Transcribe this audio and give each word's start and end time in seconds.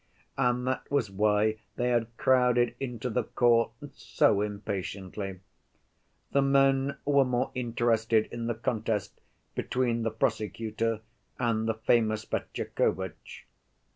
And 0.35 0.65
that 0.65 0.89
was 0.89 1.11
why 1.11 1.57
they 1.75 1.89
had 1.89 2.17
crowded 2.17 2.73
into 2.79 3.07
the 3.07 3.25
court 3.25 3.69
so 3.93 4.41
impatiently. 4.41 5.41
The 6.31 6.41
men 6.41 6.97
were 7.05 7.23
more 7.23 7.51
interested 7.53 8.25
in 8.31 8.47
the 8.47 8.55
contest 8.55 9.21
between 9.53 10.01
the 10.01 10.09
prosecutor 10.09 11.01
and 11.37 11.67
the 11.67 11.75
famous 11.75 12.25
Fetyukovitch. 12.25 13.45